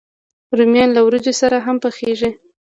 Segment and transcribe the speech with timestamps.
[0.57, 2.31] رومیان له وریجو سره هم پخېږي